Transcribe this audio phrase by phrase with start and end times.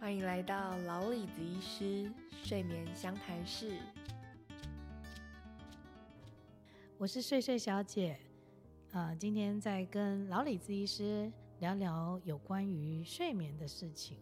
[0.00, 3.76] 欢迎来到老李子医师睡眠相谈室。
[6.96, 8.16] 我是睡睡小姐，
[8.92, 14.16] 呃，今天在跟老李子医师聊聊有关于睡眠的事情。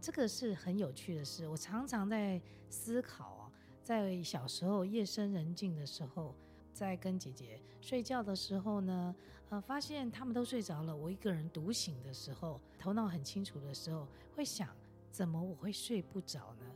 [0.00, 2.40] 这个是很有趣的事，我常常在
[2.70, 6.32] 思考啊，在小时候夜深人静的时候，
[6.72, 9.14] 在跟姐姐睡觉的时候呢，
[9.50, 14.06] 呃，发现他们都睡着了，我一个人独醒的时候，头脑很清楚的时候，
[14.36, 14.68] 会想。
[15.10, 16.66] 怎么我会睡不着呢？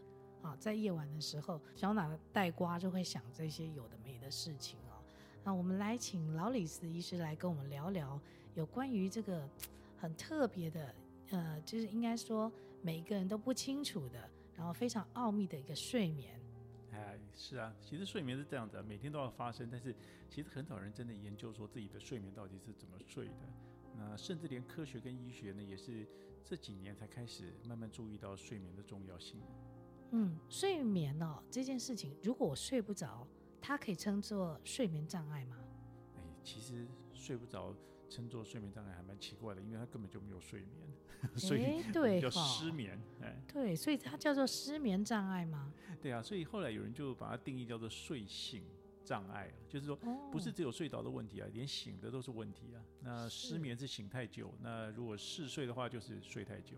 [0.43, 4.98] 啊，在夜晚的时候，小脑袋瓜就会想这些有的没的事情哦。
[5.45, 8.20] 那我们来请老李斯医师来跟我们聊聊
[8.55, 9.48] 有关于这个
[9.97, 10.95] 很特别的，
[11.30, 16.41] 呃，就是应该说每一个人都不清楚的，然后非常奥秘的一个睡眠。
[16.91, 19.95] 哎，是啊，其实睡眠是这样的，每天都要发生，但是
[20.28, 23.34] 其实很少人真的研究说自己的睡眠到底是怎么睡的。
[23.97, 26.06] 那甚至连科学跟医学呢，也是
[26.45, 29.41] 这几年才开始慢慢注意到睡眠的重要性。
[30.10, 33.27] 嗯，睡眠哦，这件事情，如果我睡不着，
[33.61, 35.56] 它可以称作睡眠障碍吗？
[36.17, 37.75] 哎，其实睡不着
[38.11, 43.00] 称作睡眠障碍还蛮奇怪的，因为它根本就没有睡眠，所以 对叫失眠。
[43.22, 45.72] 哎，对，所以它叫做失眠障碍吗？
[46.02, 48.62] 对啊，所以后来有人就把它定义叫做睡醒。
[49.05, 49.97] 障碍了，就是说，
[50.31, 52.83] 不是只有睡着的问题啊，连醒的都是问题啊。
[53.00, 56.77] 那失眠是醒太久，那如果嗜睡的话，就是睡太久。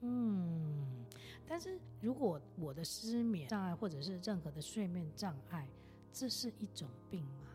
[0.00, 1.06] 嗯，
[1.46, 5.68] 但是如果我的失眠障碍或者是任何的睡眠障碍，
[6.12, 7.48] 这是一种病吗？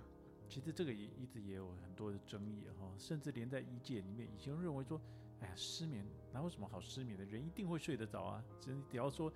[0.48, 5.02] 其实这个也一直也有很多的争议哈，甚至连在医界里面，已经认为说，
[5.42, 7.26] 哎呀，失眠哪有什么好失眠的？
[7.26, 9.32] 人一定会睡得着啊，只只要说。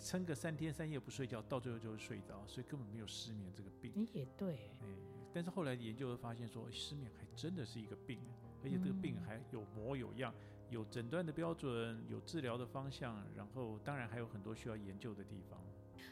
[0.00, 3.92] 撑个三天三夜不睡觉，到最后就会睡着，所以根本没有失眠这个病。
[3.94, 4.86] 你也对，哎，
[5.32, 8.18] 但是后来研究会发现说，失眠还真的是一个病，
[8.64, 10.34] 而且这个病还有模有样，
[10.70, 15.60] 有诊断的标准，有治疗的方向，然后当然还有很多需要研究的地方。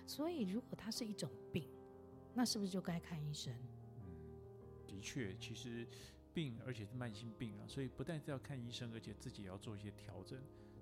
[0.07, 1.69] 所以，如果它是一种病，
[2.35, 3.55] 那是不是就该看医生？
[3.97, 4.13] 嗯，
[4.87, 5.87] 的确，其实
[6.35, 10.39] 病而且是慢性病啊，所以不但是要看医生，而且自己也要做一些调整。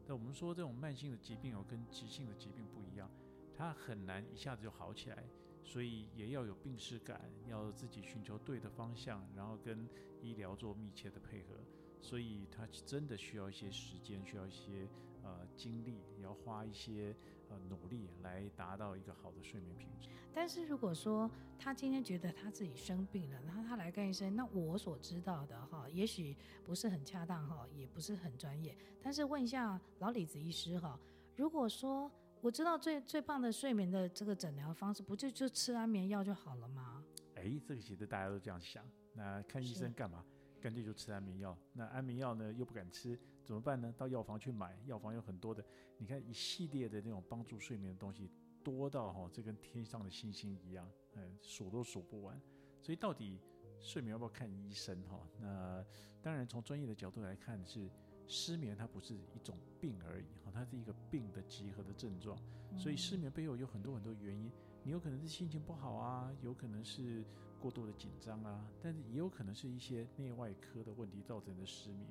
[0.07, 3.11] 那我们说这种慢性的疾病哦，跟急性的疾病不一样，
[3.57, 5.25] 它很难一下子就好起来，
[5.65, 9.89] 所以也要有病视感，要自己寻求对的方向，然后跟
[10.23, 11.57] 医疗做密切的配合。
[12.01, 14.89] 所以它真的需要一些时间，需要一些
[15.25, 17.17] 呃精力，也要花一些
[17.49, 20.09] 呃努力来达到一个好的睡眠品质。
[20.33, 28.77] 但是如果说他今天觉得他自己生病了，然后他来看医生，那我所知道的哈，也许不是很恰当哈，也不是很专业。
[29.03, 30.99] 但是问一下老李子医师哈，
[31.37, 32.11] 如果说
[32.43, 37.03] 我知道最最棒的睡眠的这个诊疗方式，不就就吃安眠药就好了吗？
[37.35, 40.23] 哎，这个其实大家都这样想，那看医生干嘛？
[40.67, 43.95] 干脆就吃安眠药，那安眠药呢又不敢吃，怎么办呢？
[43.97, 45.65] 到药房去买，药房有很多的，
[45.97, 48.29] 你看一系列的那种帮助睡眠的东西，
[48.65, 52.37] 多到哈，这跟天上的星星一样，嗯，数都数不完。
[52.83, 53.39] 所以到底
[53.79, 55.25] 睡眠要不要看医生哈？
[55.39, 55.87] 那
[56.21, 57.89] 当然从专业的角度来看是。
[58.29, 62.37] 失眠它不是一种病而已，哈，它是一个病的集合的症状。
[62.77, 64.51] 所以失眠背后有很多很多原因，
[64.87, 67.25] 你有可能是心情不好啊，有可能是
[67.61, 72.07] 过度的紧张啊，但是也有可能是一些内外科的问题造成的失眠。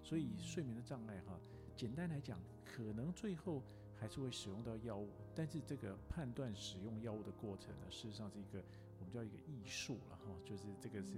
[0.00, 1.36] 所以睡眠的障碍哈，
[1.74, 3.60] 简单来讲，可能最后
[3.98, 8.62] 还是会使用到药物，但是这个判断使用药物的过程呢，事实上是一个
[9.00, 11.14] 我们叫一个艺术了哈，就是这个是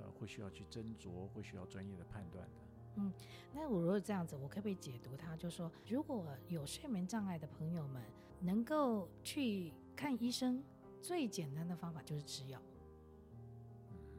[0.00, 2.50] 呃会需要去斟酌，会需要专业的判断的。
[2.96, 3.12] 嗯，
[3.54, 5.36] 那我如果这样子，我可不可以解读它？
[5.36, 8.02] 就是说，如果有睡眠障碍的朋友们
[8.40, 10.62] 能够去看医生，
[11.00, 12.60] 最简单的方法就是吃药。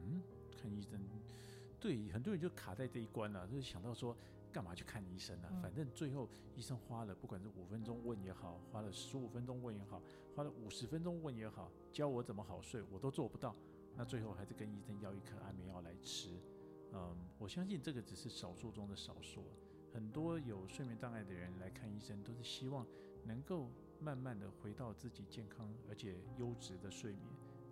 [0.04, 0.20] 嗯，
[0.60, 1.00] 看医生，
[1.78, 4.14] 对，很多人就卡在这一关了，就是想到说，
[4.52, 5.48] 干嘛去看医生呢？
[5.62, 10.02] 反正最后医生花了，不管是五分钟问也好，花了十五分钟问也好，
[10.34, 13.54] 花了五十分钟问也好，教我怎么好睡，我都做不到，
[13.96, 16.30] 那最后还是跟医生要一颗安眠药来吃。
[16.92, 19.44] 嗯，我相信这个只是少数中的少数。
[19.92, 22.86] 很多有睡眠障碍的人来看医生，都是希望
[23.24, 23.70] 能够
[24.00, 27.24] 慢慢的回到自己健康而且优质的睡眠。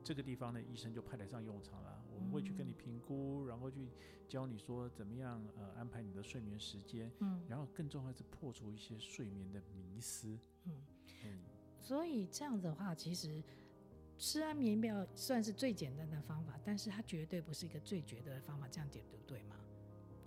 [0.03, 2.01] 这个地方呢，医生就派得上用场了。
[2.15, 3.89] 我们会去跟你评估，然后去
[4.29, 7.11] 教你说怎么样呃安排你的睡眠时间。
[7.21, 10.39] 嗯，然后更重要的是破除一些睡眠的迷思。
[10.65, 10.73] 嗯
[11.25, 11.41] 嗯，
[11.81, 13.43] 所以这样子的话，其实。
[14.19, 19.56] 吃安眠药算是最简单的方法，但是它绝对不是一个最绝对的方法，这样解读对吗？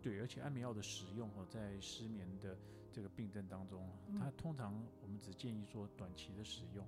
[0.02, 2.58] 对，而且安眠药的使用哦，在失眠的
[2.92, 3.88] 这个病症当中，
[4.18, 6.86] 它通常我们只建议说短期的使用，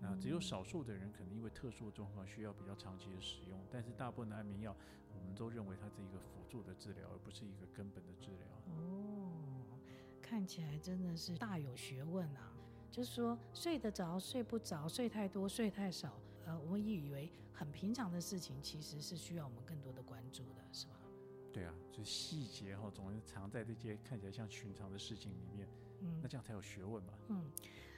[0.00, 4.76] 那只有少数的人可能因为特殊的状况需要比较长期的使用，但是大部分的安眠药，
[5.14, 8.48] 我们都认为它是一个辅助的治疗，而不是一个根本的治疗。
[8.66, 9.32] 哦。
[10.20, 12.52] 看起来真的是大有学问啊。
[12.90, 19.75] 就是说，睡得着、睡不着、睡太多、睡太少，呃，我们以为很平常的事情，其实是需要我们更？
[21.56, 25.66] 对啊，就是细节哈，总是藏在这些看起来像寻常的事情里面，
[26.02, 27.14] 嗯，那这样才有学问嘛。
[27.28, 27.50] 嗯，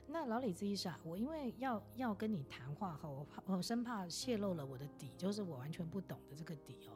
[0.07, 6.93] 那老李子医生啊，我因为要要跟你谈话哈，我怕我生怕泄露了我的底，就是我完全不懂的这个底哦，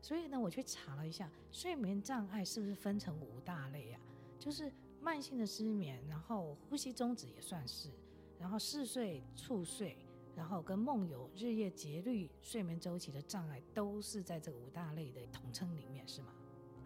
[0.00, 4.00] 所以呢，我去查了一下，睡眠障碍是不是分成五大类啊？
[4.38, 4.72] 就是
[5.02, 7.90] 慢性的失眠，然后呼吸中止也算是，
[8.38, 9.98] 然后嗜睡、猝睡。
[10.36, 16.28] 然后跟梦游、日夜节律、睡眠周期的障碍，都是在这个五大类的统称里面，是吗？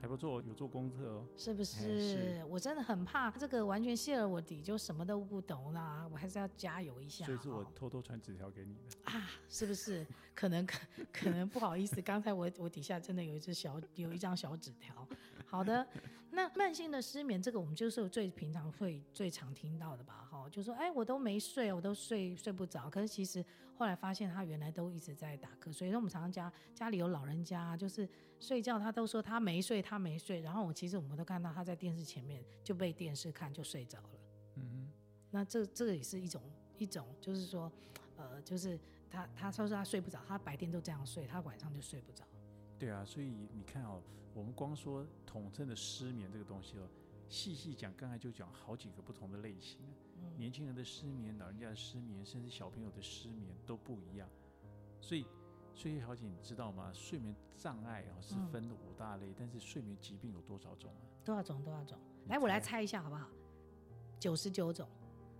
[0.00, 1.26] 还不错，有做功课哦。
[1.36, 2.00] 是不是？
[2.00, 6.08] 是我真的很怕这个完全泄了我底，就什么都不懂啦。
[6.10, 7.26] 我还是要加油一下。
[7.26, 9.28] 所以是我偷偷传纸条给你的啊？
[9.48, 10.06] 是不是？
[10.34, 10.78] 可能可
[11.12, 15.06] 可能不好意思，刚才我我底下真的有一只小有一张小纸条。
[15.50, 15.84] 好的，
[16.30, 20.28] 那慢性的失眠，这个我们就是最平常会最常听到的吧？
[20.30, 22.88] 哈，就说哎，我都没睡，我都睡睡不着。
[22.88, 23.44] 可是其实
[23.74, 25.72] 后来发现他原来都一直在打瞌睡。
[25.72, 28.08] 所以我们常常家家里有老人家，就是
[28.38, 30.40] 睡觉他都说他没睡，他没睡。
[30.40, 34.20] 然后我其实我们都看到他在电视前面就被电视看就睡着了。
[34.54, 34.88] 嗯，
[35.32, 36.40] 那这这个也是一种
[36.78, 37.72] 一种，就是说，
[38.16, 38.78] 呃，就是
[39.10, 42.24] 他他说是他睡不着，他白天都这样睡，他晚上就睡不着。
[42.80, 44.00] 对啊，所以你看哦，
[44.32, 46.88] 我们光说统称的失眠这个东西哦，
[47.28, 49.78] 细细讲，刚才就讲好几个不同的类型。
[50.16, 54.26] 嗯，年轻人的失眠，老人家的失眠，甚至小朋友的失眠都不一样。
[54.98, 55.26] 所以，
[55.74, 56.90] 所以小姐，你知道吗？
[56.94, 61.04] 睡眠障碍哦是分五大类，嗯，但是睡眠疾病有多少种啊？
[61.22, 61.62] 多少种？
[61.62, 61.98] 多少种？
[62.28, 63.28] 来，我来猜一下好不好？
[64.18, 64.88] 九十九种。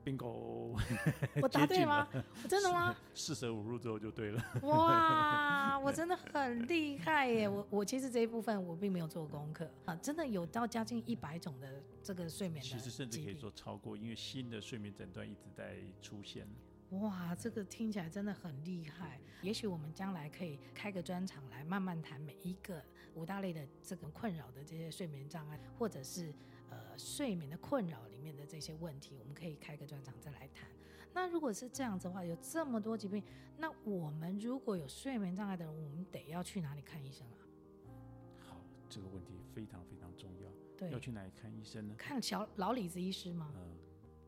[0.05, 0.79] Bingo，
[1.43, 2.08] 我答对吗？
[2.49, 2.97] 真的吗？
[3.14, 4.43] 四舍五入之后就对了。
[4.62, 7.49] 哇， 我真的很厉害耶！
[7.49, 16.47] 我我其实这一部分我并没有做功课啊，真的有到将近一百种的这个睡眠的，其实甚至可以说超过，因为新的睡眠诊断一直在出现。
[16.91, 19.20] 哇，这个听起来真的很厉害。
[19.43, 22.82] 也许我们将来可以开个专场来慢慢谈每一个
[23.14, 26.32] 五大类的这个困扰的这些睡眠障碍，或者是。
[26.70, 30.69] 呃，睡眠的困扰里面的这些问题，我们可以开个专场再来谈。
[31.12, 33.22] 那如果是这样子的话，有这么多疾病，
[33.58, 37.38] 那我们如果有睡眠障碍的人，我们得要去哪里看医生啊？
[38.38, 40.49] 好，这个问题非常非常重要。
[40.78, 41.94] 对，要去哪里看医生呢？
[41.99, 43.52] 看小老李子医师吗？
[43.56, 43.76] 嗯，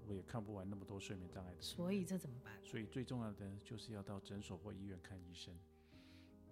[0.08, 1.60] 我也看不完那么多睡眠障碍的。
[1.60, 2.52] 所以这怎么办？
[2.64, 5.54] 所以最重要的就是要到诊所或医院看医生。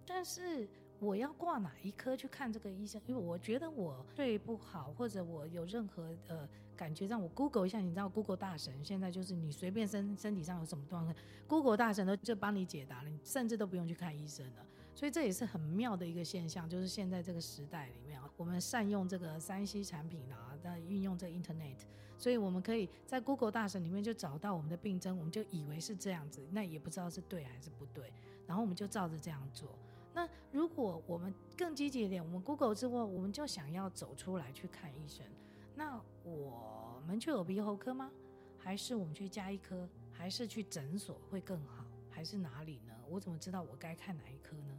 [0.05, 0.69] 但是。
[1.01, 3.01] 我要挂哪一科去看这个医生？
[3.07, 7.79] 因为我觉得我睡不好，或者我有任何呃感觉，让我 Google 一下。
[7.79, 11.15] 你知道 Google 大神现在就是你随便身身体上有什么状况
[11.47, 14.65] ，Google 大神都就帮你解答了，你甚至都不用去看医生了。
[14.93, 21.79] 所以这也是很妙的一个现象，就是现在这个时代里面啊，我们善用这个 3C 产品啊，在运用这 Internet，
[22.15, 28.13] 所以我们可以在 Google 大神里面就找到我们的病症，我们就以为是这样子，那也不知道是对还是不对，
[28.45, 29.75] 然后我们就照着这样做。
[30.13, 35.25] 那如果我们更积极一点，我们 Google 之后，我们就想要走出来去看医生，
[35.73, 38.11] 那我们去耳鼻喉科吗？
[38.57, 39.87] 还是我们去加医科？
[40.11, 41.85] 还是去诊所会更好？
[42.09, 42.93] 还是哪里呢？
[43.07, 44.77] 我怎么知道我该看哪一科呢？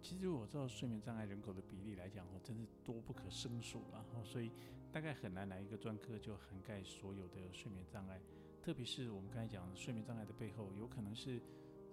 [0.00, 4.50] 其实我知道睡眠障碍人口的比例来讲，我，真是多不可胜数了，所以
[4.92, 8.20] 大概很难来一个专科就涵盖所有的睡眠障碍，
[8.62, 11.40] 特别是我们刚才讲睡眠障碍的背后，有可能是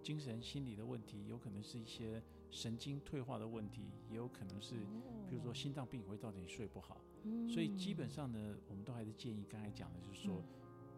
[0.02, 2.22] 精神心理的问题，有可能是一些。
[2.52, 4.76] 神经退化的问题，也有可能是，
[5.28, 7.02] 比如说心脏病会造成你睡不好，
[7.48, 10.44] 所以基本上呢，我们都还是建议刚才讲的，就是说，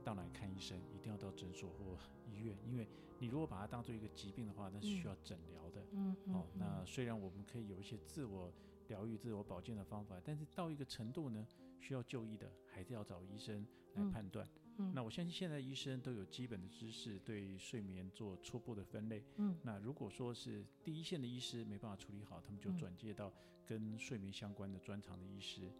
[0.03, 1.97] 到哪看医生，一定要到诊所或
[2.31, 2.87] 医院，因为
[3.19, 5.85] 你如果把它当做一个疾病的话，那是需要诊疗的。
[5.91, 8.51] 嗯哦，那虽然我们可以有一些自我
[8.87, 11.45] 疗愈、自我保健的方法，但是到一个程度呢，
[11.79, 13.65] 需要就医的，还是要找医生
[13.95, 14.47] 来判断。
[14.47, 14.60] 嗯、
[14.93, 19.23] 那我相信现在医生都有基本的知识，对睡眠做初步的分类。
[19.37, 23.31] 嗯，那如果说是第一线的医师没办法处理好，他们就转介到
[23.65, 25.71] 跟睡眠相关的专长的医师。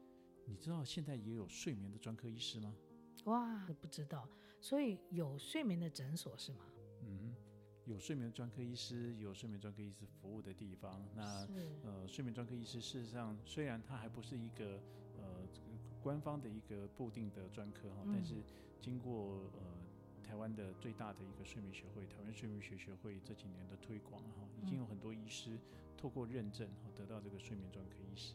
[0.46, 2.76] 你知道现在也有睡眠的专科医师吗？
[3.26, 4.28] 哇，不知道。
[4.60, 6.66] 所以有睡眠的诊所是吗？
[7.04, 7.34] 嗯，
[7.86, 11.04] 有睡眠专科医师，有睡眠专科医师服务的地方。
[11.16, 11.48] 那
[11.84, 14.82] 呃，睡眠专科医师事实上虽然他还不是一个
[16.02, 18.44] 官方的一个固定的专科哈，但是。
[18.82, 19.62] 经过呃
[20.24, 25.56] 台湾的最大的一个睡眠学会，台湾睡眠学学会这几年的推广哈，已经有很多医师
[25.96, 28.34] 透过认证哈得到这个睡眠专科医师。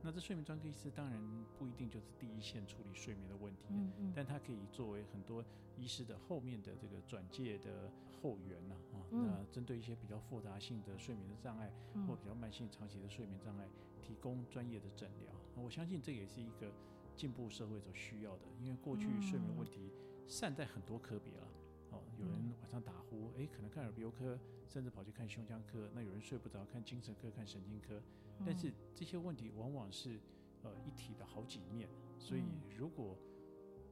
[0.00, 1.20] 那这睡眠专科医师当然
[1.58, 5.44] 不一定就是第一线处理睡眠的问题，嗯嗯，但他可以作为很多
[5.76, 7.90] 医师的后面的这个转介的
[8.22, 11.72] 后援呐啊，那针对一些比较复杂性的睡眠的障碍
[12.06, 13.66] 或比较慢性长期的睡眠障碍，
[14.00, 15.32] 提供专业的诊疗。
[15.56, 16.72] 我相信这也是一个。
[17.18, 18.42] 进步社会所需要的。
[18.62, 19.90] 因为过去睡眠问题
[20.28, 21.48] 善待很多科别了，
[21.90, 25.90] 哦，有人晚上打呼，诶，可能看耳鼻喉科，甚至跑去看胸腔科。
[25.92, 28.00] 那有人睡不着，看精神科、看神经科。
[28.46, 30.20] 但是这些问题往往是
[30.62, 31.88] 呃一体的好几面，
[32.20, 32.44] 所以
[32.78, 33.18] 如果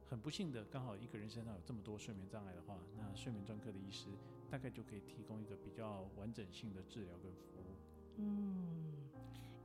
[0.09, 4.07] 很不幸的刚好一个人身上有这么多睡眠障碍的话，那睡眠专科的医师
[4.49, 7.75] 大概就可以提供一个比较完整性的治疗跟服务。
[8.19, 8.96] 嗯。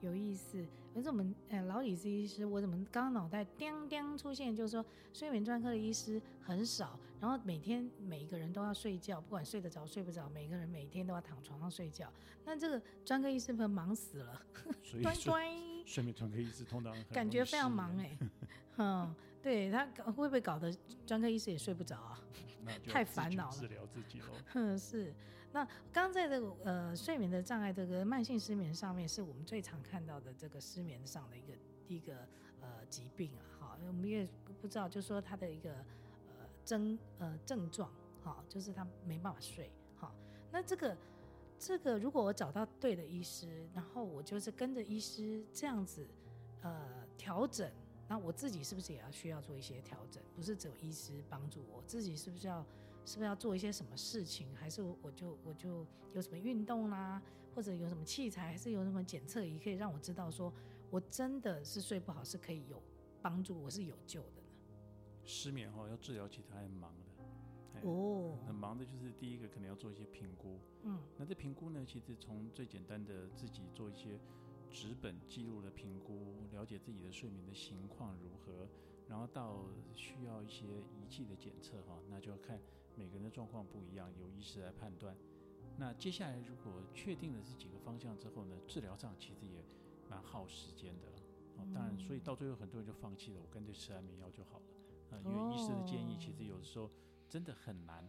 [0.02, 12.12] 有意思，可是我们呃老李是医师，我怎么刚刚脑袋叮叮出现，就是说睡眠专科的医师很少，然后每天每一个人都要睡觉，不管睡得着睡不着，每个人每天都要躺床上睡觉，
[12.44, 14.42] 那这个专科医师们忙死了，
[14.82, 15.32] 所 以睡
[15.86, 18.18] 睡眠专科医师通常 感觉非常忙哎、欸，
[18.78, 20.72] 嗯，对他会不会搞得
[21.06, 22.20] 专科医师也睡不着啊？
[22.86, 24.26] 太烦恼了，治疗自己喽。
[24.54, 25.12] 嗯，是。
[25.52, 31.52] 那刚在这个呃睡眠的障碍这个慢性失眠上面，是我们最常看到的这个失眠上的一个
[31.88, 32.26] 一个
[32.60, 34.26] 呃疾病啊，哈，我们也
[34.60, 35.72] 不知道，就是说他的一个
[36.28, 40.10] 呃症呃症状，哈，就是他没办法睡，哈。
[40.50, 40.96] 那这个
[41.58, 46.06] 这个如果我找到对的医师，然后我就是跟着医师这样子
[46.62, 47.70] 呃调整，
[48.12, 50.22] 那我自己是不是也要需要做一些调整？
[50.36, 52.62] 不是只有医师帮助我，自己是不是要？
[53.06, 57.22] 是不是要做一些什么事情，还是我就我就有什么运动啦、啊，
[57.54, 60.52] 或者有什么器材，还是有什么检测仪可以让我知道说
[60.90, 62.82] 我真的是睡不好，是可以有
[63.22, 64.48] 帮助，我是有救的呢？
[65.24, 67.88] 失眠哈要治疗，其实还很忙的。
[67.88, 70.60] 哦，很忙的就是第一个可能要做一些评估。
[70.82, 74.20] 嗯，那这评估呢，其实从最简单的自己做一些
[74.72, 78.66] 纸本记录的评估，了解自己的睡眠的情况如何，
[79.08, 79.64] 然后到
[79.94, 80.64] 需要一些
[80.96, 82.58] 仪器的检测哈，那就要看。
[82.94, 85.16] 每个人的状况不一样，由医师来判断。
[85.78, 89.64] 那接下来如果确定了这几个方向之后呢，治疗上其实也
[90.10, 91.08] 蛮耗时间的。
[91.56, 94.66] 哦，当然，所以到最后很多人就放弃了，我干脆吃安眠药就好了。
[95.10, 96.90] 啊，因为医师的建议其实有的时候
[97.30, 98.06] 真的很难。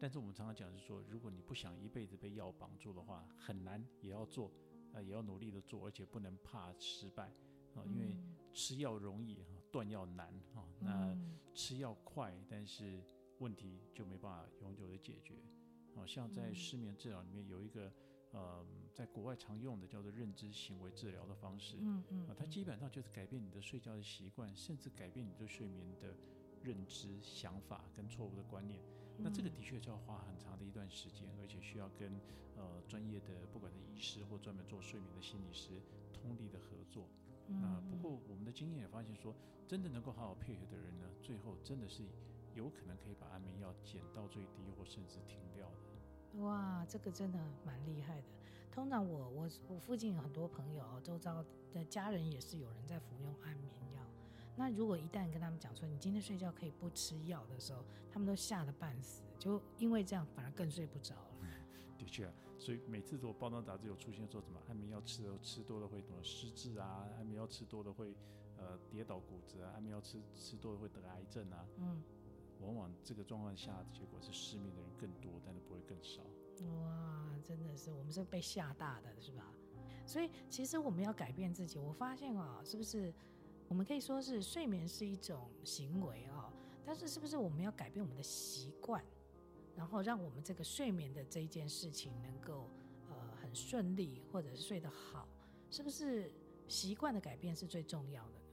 [0.00, 4.50] 但是我们常常讲是说，如果你不想一辈子被药绑住的话，很难也要做，
[4.92, 7.32] 啊，也要努力的做，而且不能怕失败。
[7.74, 8.16] 啊，因为
[8.52, 9.38] 吃药容易，
[9.70, 10.28] 断药难。
[10.54, 11.16] 啊，那
[11.54, 13.02] 吃药快，但是。
[13.38, 15.34] 问题就没办法永久的解决，
[15.96, 17.92] 好像在失眠治疗里面有一个，
[18.30, 26.14] 呃，在国外常用的叫做认知行为治疗的方式，嗯嗯，它基本上就是改变你的睡觉的习惯，甚至改变你对睡眠的
[26.62, 28.80] 认知、想法跟错误的观念。
[29.22, 32.12] 那这个的确就要花很长的一段时间，而且需要跟
[32.56, 35.80] 呃专业的不管是医师或专门做睡眠的心理师
[36.12, 37.06] 通力的合作。
[37.48, 39.34] 那不过我们的经验也发现说，
[39.66, 42.02] 真的能够好好配合的人呢，最后真的是。
[42.54, 46.42] 有可能可以把安眠药减到最低，或甚至停掉的。
[46.42, 48.26] 哇，这个真的蛮厉害的。
[48.70, 53.81] 通常我我我附近有很多朋友，周遭的家人也是有人在服用安眠药。
[54.56, 61.48] 那如果一旦跟他们讲说你今天睡觉可以不吃药的时候，他们都吓得半死，就因为这样反而更睡不着了。
[61.98, 68.14] 的确啊，所以每次如果报章杂志有出现说什么安眠药吃了吃多了会什么失智啊，安眠药吃多了会
[68.58, 72.02] 呃跌倒骨折啊，安眠药吃吃多了会得癌症啊，嗯。
[72.60, 76.22] 往往这个状况下的结果是失眠的人更多，但是不会更少。
[76.78, 79.52] 哇，真的是我们是被吓大的，是吧？
[80.06, 81.76] 所以其实我们要改变自己。
[81.76, 83.12] 我发现啊，是不是
[83.72, 86.52] 我们可以说是睡眠是一种行为哦？
[86.84, 89.02] 但是是不是我们要改变我们的习惯，
[89.74, 92.68] 然后让我们这个睡眠的这一件事情能够
[93.08, 95.26] 呃很顺利，或者是睡得好？
[95.70, 96.30] 是不是
[96.68, 98.44] 习惯的改变是最重要的呢？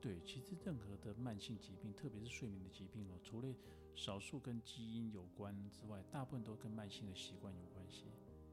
[0.00, 3.54] 对，其实任何的慢性疾病，特别是睡眠的疾病哦，除了
[3.94, 8.06] 少数跟基因有关之外，大部分都跟慢性的习惯有关系。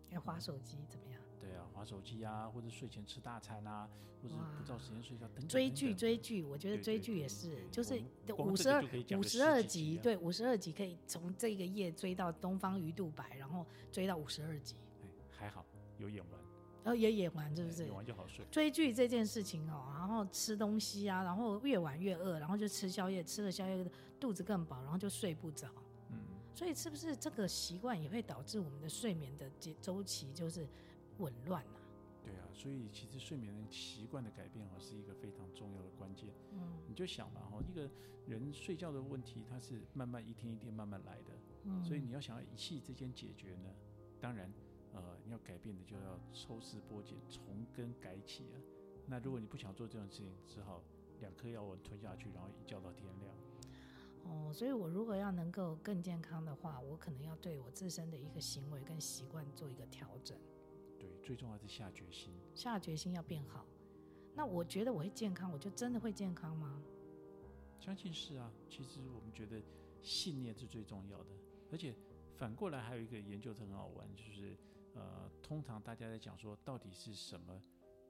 [0.10, 1.23] 要滑手机怎么样？
[1.44, 3.90] 对啊，划手机啊，或者睡前吃大餐啊，
[4.22, 5.48] 或者不照时间睡觉等等。
[5.48, 8.02] 追剧追剧，我觉得追剧也是，就是
[8.38, 8.82] 五十二
[9.18, 14.76] 五十二集，对，五十二集可以从这个夜追到东方鱼肚白，然后追到五十二集。
[15.30, 15.66] 还好
[15.98, 16.42] 有演完。
[16.84, 17.86] 然后也演完，是不是？
[17.86, 18.46] 演完就好睡。
[18.52, 23.86] 追剧这件事情哦，然后吃东西啊，然后越晚越饿，然后就吃宵夜，吃了宵夜
[24.20, 25.70] 肚子更饱，然后就睡不着。
[26.10, 26.18] 嗯，
[26.54, 30.68] 所以是不是这个习惯也会导致我们的睡眠的节周期就是
[31.24, 31.80] 紊乱啊？
[32.24, 36.30] 对啊，所以其实睡眠的习惯的改变哦，是一个非常重要的关键。
[36.52, 37.90] 嗯，你就想嘛哈，一个
[38.28, 41.34] 人睡觉的问题，它是慢慢一天一天慢慢来的。
[41.64, 43.70] 嗯，所以你要想要一气之间解决呢，
[44.20, 44.52] 当然。
[44.96, 48.62] 呃，你要改变的就要抽丝剥茧，从根改起啊。
[49.08, 50.84] 那如果你不想做这种事情，只好
[51.20, 53.36] 两颗药丸吞下去，然后一觉到天亮。
[54.26, 60.38] 哦，所以我如果要能够更健康的话，我可能要对我自身的一个行为跟习惯做一个调整。
[61.04, 62.34] 对，最重要是下决心。
[62.56, 63.66] 下决心要变好。
[64.34, 66.82] 那我觉得我会健康，我就真的会健康吗？
[67.78, 68.50] 相信是啊。
[68.70, 69.62] 其实我们觉得
[70.02, 71.30] 信念是最重要的，
[71.74, 71.94] 而且
[72.38, 74.58] 反过来还有一个研究很好玩，就是
[74.96, 77.62] 呃，通常大家在讲说到底是什么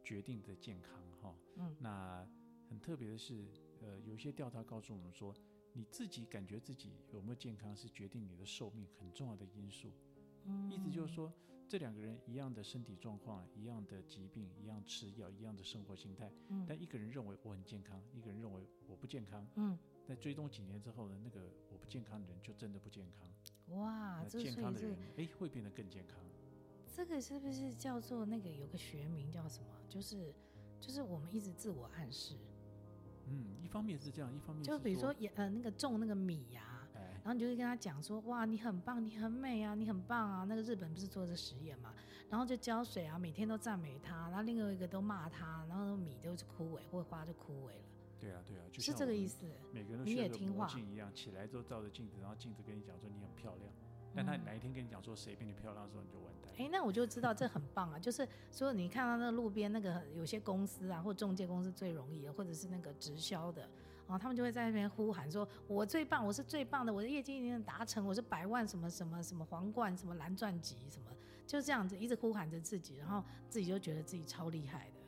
[0.03, 1.35] 决定的健康哈？
[1.55, 2.27] 嗯，那
[2.69, 3.47] 很特别的是，
[3.81, 5.33] 呃，有一些调查告诉我们说，
[5.73, 9.91] 你自己感觉自己有没有健康是决定你的寿命很重要的因素。
[10.45, 11.33] 嗯，意思就是说。
[11.67, 21.41] 这两个人一样的身体状况，一样的疾病，一样吃药，一样的生活心态，嗯，但一个人认为我很健康，一个人认为我不健康，嗯，在追踪几年之后呢，那个
[21.71, 23.27] 我不健康的人就真的不健康，
[23.77, 26.17] 哇，那健康的人哎会变得更健康。
[26.95, 29.67] 这个是不是叫做那个有个学名叫什么？
[29.89, 30.31] 就是
[30.79, 32.35] 就是我们一直自我暗示，
[33.25, 36.72] 嗯，一方面是这样，一方面就比如说也呃那个种那个米呀、啊。
[37.23, 40.45] 然后你就会跟他讲说，哇，你很棒，你很美啊，你很棒啊。
[40.47, 41.93] 那个日本不是做这实验嘛？
[42.29, 47.85] 然后就浇水啊，每天都赞美他，然后另外一个都骂他，然后米就是枯萎，或花就枯萎了。
[48.19, 49.45] 对啊，对啊，就是这个意思。
[49.71, 53.71] 每个人都学个魔镜一样，起来之后照着镜子，然后镜子跟你讲说你很漂亮。
[54.15, 56.51] 但他哪一天跟你讲说谁比你漂亮的时候，你就完蛋。
[56.57, 63.67] 哎、嗯，那我就知道这很棒啊，就是说你看到那个路边那个有些公司啊，或中介公司最容易的，或者是那个直销的。
[64.07, 71.09] 然后他们就会在那边呼喊说：“我最棒，我是最棒的，我的业绩已经达成，我是百万什么什么什么皇冠，什么蓝钻级，什么
[71.47, 75.01] 就这样子一直呼喊着自己，然后自己就觉得自己超厉害的，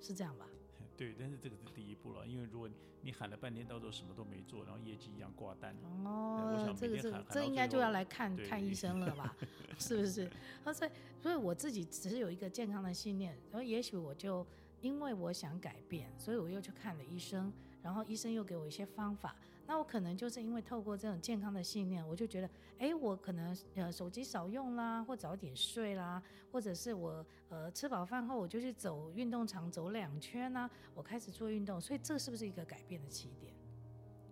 [0.00, 0.46] 是这样吧？”
[0.96, 2.68] 对，但是这个是第一步了，因为如果
[3.02, 5.72] 你喊了半天，到时候什么都没做，然后业绩一样挂单。
[6.04, 9.36] 哦，这个这个这应该就要来看看医生了吧？
[9.78, 10.28] 是不是？
[10.74, 10.90] 所以
[11.22, 14.44] 所以我自己只是有一个健康的信念，然后也许我就
[14.80, 17.52] 因为我想改变，所以我又去看了医生。
[17.82, 33.54] 然后医生又给我一些方法，那我可能就是因为透过这种健康的信念，我就觉得，哎，我可能呃手机少用啦，或早点睡啦，或者是我呃吃饱饭后我就去走运动场走两圈呐，我开始做运动，所以这是不是一个改变的起点？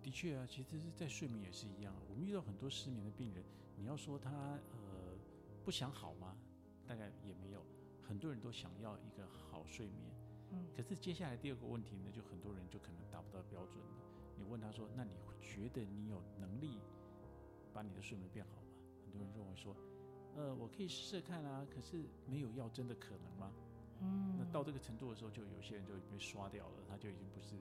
[0.03, 3.43] 的确啊，其实是在睡眠也是一样，我们遇到很多失眠的病人，
[3.75, 4.29] 你要说他
[4.71, 5.17] 呃
[5.63, 6.35] 不想好吗？
[6.87, 7.61] 大概也没有，
[8.01, 10.16] 很多人都想要一个好睡眠。
[10.51, 13.91] 嗯，可是接下来第二个问题呢，就很多人就可能达不到标准了。
[14.37, 16.79] 你问他说：“那你觉得你有能力
[17.73, 18.67] 把你的睡眠变好吗？”
[19.03, 19.75] 很多人认为说
[20.35, 23.51] ：“呃，我可以试试看啊。”可是没有药真的可能吗？
[23.99, 27.55] 嗯，那到这个程度的时候，就有些人就被刷掉了，他就已经不是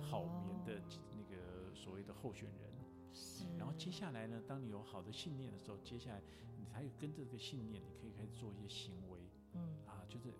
[0.00, 0.80] 好眠的
[1.16, 2.70] 那个所谓的候选人。
[3.14, 3.46] 是。
[3.56, 6.22] 然后接下来呢，当你有好的信念的时候，接下来
[6.58, 9.18] 你才有跟着这个信念，你可以开始做一些行为。
[9.54, 10.30] 嗯，啊，就是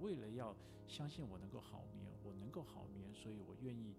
[0.00, 0.54] 为了要
[0.86, 3.94] 相信我能够好眠，我能够好眠，所以我愿意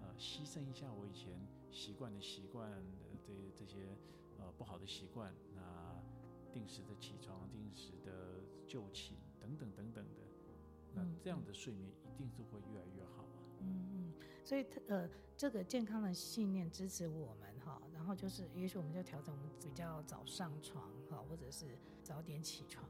[0.00, 3.96] 呃牺牲一下我以前习惯的习惯的这这些
[4.38, 6.02] 呃不好的习惯，那
[6.52, 10.20] 定时的起床，定时的就寝等等等等的，
[10.94, 13.38] 那这样的睡眠一定是会越来越好啊。
[13.60, 14.12] 嗯嗯，
[14.44, 22.84] 所以呃这个健康的信念支持我们哈，然后就是也许我们就调整我们比较早上床哈，或者是早点起床，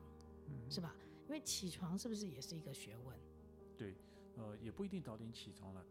[0.46, 0.94] 嗯，是吧？
[1.32, 3.18] 因为起床是不是也是一个学问？
[3.74, 3.96] 对，
[4.36, 5.82] 呃，也不一定早点起床了，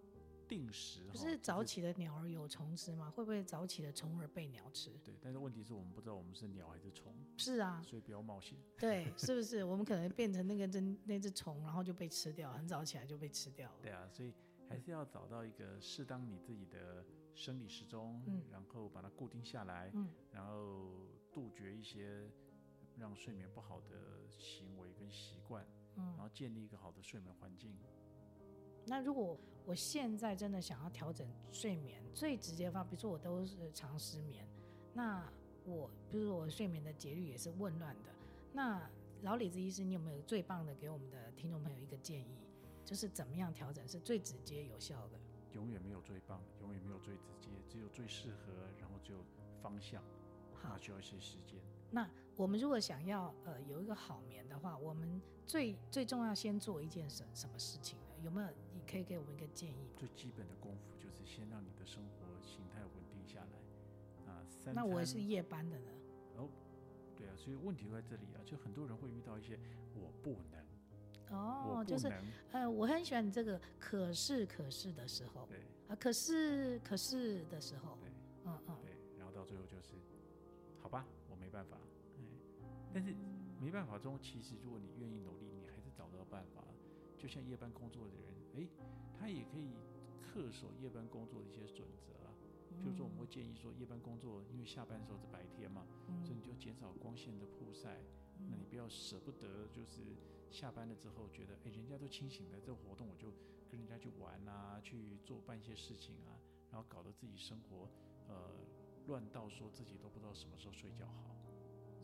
[0.47, 1.01] 定时。
[1.11, 3.09] 不是早起的鸟儿有虫吃吗？
[3.09, 4.91] 会不会早起的虫儿被鸟吃？
[5.03, 7.11] 对，但是问题是我们不知道我们是鸟还是虫。
[7.37, 8.55] 是啊，所以不要冒险。
[8.77, 9.63] 对，是不 是？
[9.63, 13.79] 我们可能变成那个真那只虫，然后就被吃掉，很早起来就被吃掉了。
[13.81, 14.31] 对啊，所以
[14.69, 20.91] 还是要找到一个适当你自己的生理时钟，嗯，然后把它固定下来，嗯，然后
[21.33, 22.29] 杜绝一些。
[23.01, 23.97] 让睡眠不好的
[24.37, 27.75] 行为跟习惯，嗯，然后建立一个好的睡眠环境。
[28.85, 29.35] 那如果
[29.65, 34.47] 我现在真的想要调整睡眠，最直接的方法，比如说我都是常失眠，
[34.93, 35.27] 那
[35.65, 38.09] 我比如说我睡眠的节律也是紊乱的，
[38.53, 38.87] 那
[39.23, 42.37] 老李子医师，你有没有最棒的给我们的听众朋友一个建议？
[42.85, 45.19] 就是怎么样调整是最直接有效的？
[45.53, 49.23] 永远没有最棒，永远没有最直接，只有最适合，然后只有
[49.61, 50.03] 方向，
[50.63, 51.59] 那需要一些时间。
[51.91, 52.09] 那
[52.41, 58.05] 我们如果想要呃有一个好眠的话，我们最最重要先做一件什什么事情呢？
[58.23, 59.93] 有没有你可以给我们一个建议？
[59.95, 64.41] 最基本的功夫就是先让你的生活形态稳定下来啊。
[64.73, 65.91] 那我也是夜班的呢。
[66.37, 66.49] 哦，
[67.15, 69.59] 对啊，所以问题就在这里啊，就很多人会遇到一些
[69.93, 71.37] 我不能。
[71.37, 72.11] 哦，就是
[72.51, 75.45] 呃，我很喜欢你这个可是可是的时候。
[75.47, 75.59] 对。
[75.89, 77.99] 啊，可是可是的时候。
[78.01, 78.09] 对。
[78.45, 78.75] 嗯嗯。
[78.81, 79.93] 对，然后到最后就是，
[80.81, 81.05] 好吧。
[81.29, 81.77] 我没办法，
[82.93, 83.15] 但是
[83.59, 86.63] 没办法中，其实如果你愿意努力，你还是找到办法。
[87.17, 88.67] 就像夜班工作的人，哎，
[89.19, 89.69] 他也可以
[90.33, 92.33] 恪守夜班工作的一些准则啊。
[92.81, 95.85] 比如说，我们会建议说，夜班工作因为下班的时候是白天嘛，
[96.23, 98.01] 所以你就减少光线的曝晒。
[98.49, 100.01] 那你不要舍不得，就是
[100.49, 103.31] 下班了之后觉得，哎，人家都清醒了，这个活动我就
[103.69, 106.33] 跟人家去玩啊，去做办一些事情啊。
[106.71, 107.87] 然后搞得自己生活
[108.27, 108.49] 呃
[109.05, 111.35] 乱到说自己都不知道什么时候睡觉好。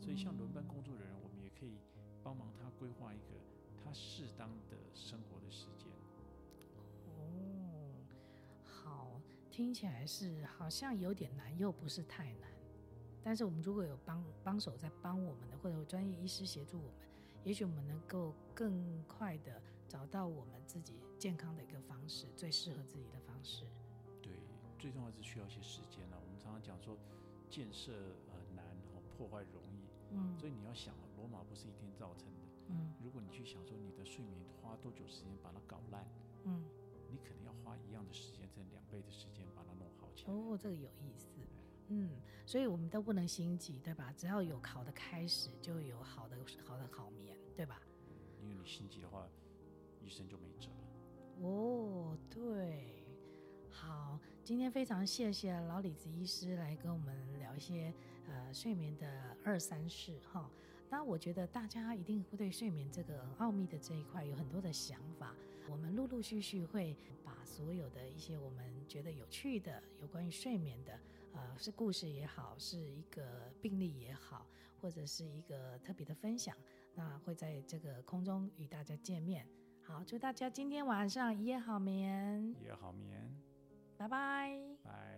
[0.00, 1.78] 所以像轮班工作的人，我们也可以
[2.22, 3.34] 帮忙他规划一个
[3.84, 5.88] 他适当的生活的时间。
[7.06, 7.92] 哦，
[8.62, 12.48] 好，听起来是好像有点难，又不是太难。
[13.22, 17.08] 但是我们如果有帮帮手在帮我们的，或者有专业医师协助我们，
[17.44, 23.64] 也许我们能够更快的找到我们自己健康的一个方式，最适合自己的方式。
[24.22, 24.32] 对，
[24.78, 26.18] 最重要是需要一些时间了。
[26.24, 26.96] 我们常常讲说，
[27.50, 27.92] 建设
[28.30, 29.67] 呃难，和破坏容易。
[30.12, 30.38] 嗯。
[30.38, 32.46] 所以你要想，罗马不是一天造成的。
[32.68, 32.94] 嗯。
[33.02, 36.06] 如果你去想说你的睡眠花多久时间把它搞烂，
[36.44, 36.64] 嗯，
[37.10, 40.32] 你可能要花一样的时间，甚至两倍的时间把它弄好起来。
[40.32, 41.28] 哦，这个有意思。
[41.90, 42.10] 嗯，
[42.44, 44.12] 所以我们都不能心急，对吧？
[44.14, 47.80] 只要有好的开始，就有好的好的好眠，对吧？
[48.42, 49.26] 因为你心急的话，
[50.02, 51.46] 医生就没辙了。
[51.48, 53.06] 哦，对，
[53.70, 57.90] 好，今天非常谢谢老李子医师来跟我们聊一些
[58.28, 60.50] 呃睡眠的二三事哈。
[60.90, 65.34] 那我觉得大家一定会对睡眠这个奥秘的这一块有很多的想法。
[65.68, 70.98] 我们陆陆续续会把所有的一些我们觉得有趣的有关于睡眠的。
[71.34, 74.46] 呃，是故事也好，是一个病例也好，
[74.80, 76.56] 或者是一个特别的分享，
[76.94, 79.46] 那会在这个空中与大家见面。
[79.82, 83.30] 好，祝大家今天晚上一夜好眠，一夜好眠，
[83.98, 85.17] 拜拜，拜。